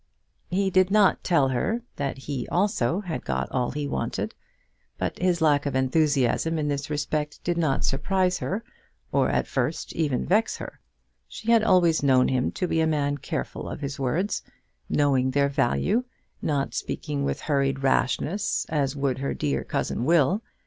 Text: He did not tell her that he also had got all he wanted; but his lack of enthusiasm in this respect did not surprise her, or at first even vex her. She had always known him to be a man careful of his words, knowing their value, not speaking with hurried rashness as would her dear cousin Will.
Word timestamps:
He 0.49 0.71
did 0.71 0.89
not 0.89 1.23
tell 1.23 1.49
her 1.49 1.83
that 1.97 2.17
he 2.17 2.47
also 2.47 3.01
had 3.01 3.23
got 3.23 3.51
all 3.51 3.69
he 3.69 3.87
wanted; 3.87 4.33
but 4.97 5.19
his 5.19 5.41
lack 5.41 5.67
of 5.67 5.75
enthusiasm 5.75 6.57
in 6.57 6.69
this 6.69 6.89
respect 6.89 7.39
did 7.43 7.55
not 7.55 7.85
surprise 7.85 8.39
her, 8.39 8.63
or 9.11 9.29
at 9.29 9.45
first 9.45 9.93
even 9.93 10.25
vex 10.25 10.57
her. 10.57 10.79
She 11.27 11.51
had 11.51 11.61
always 11.63 12.01
known 12.01 12.29
him 12.29 12.51
to 12.53 12.67
be 12.67 12.81
a 12.81 12.87
man 12.87 13.19
careful 13.19 13.69
of 13.69 13.81
his 13.81 13.99
words, 13.99 14.41
knowing 14.89 15.29
their 15.29 15.49
value, 15.49 16.03
not 16.41 16.73
speaking 16.73 17.23
with 17.23 17.41
hurried 17.41 17.83
rashness 17.83 18.65
as 18.69 18.95
would 18.95 19.19
her 19.19 19.35
dear 19.35 19.63
cousin 19.63 20.03
Will. 20.03 20.41